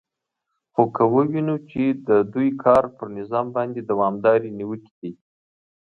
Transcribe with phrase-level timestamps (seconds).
[0.73, 5.11] خو که ووینو چې د دوی کار پر نظام باندې دوامدارې نیوکې دي